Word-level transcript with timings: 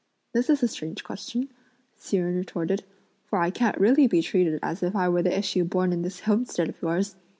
"This 0.33 0.49
is 0.49 0.63
a 0.63 0.67
strange 0.67 1.03
question!" 1.03 1.49
Hsi 1.95 2.17
Jen 2.17 2.33
retorted, 2.35 2.83
"for 3.27 3.37
I 3.37 3.51
can't 3.51 3.77
really 3.79 4.07
be 4.07 4.23
treated 4.23 4.57
as 4.63 4.81
if 4.81 4.95
I 4.95 5.07
were 5.07 5.21
the 5.21 5.37
issue 5.37 5.63
born 5.63 5.93
in 5.93 6.01
this 6.01 6.21
homestead 6.21 6.69
of 6.69 6.81
yours! 6.81 7.17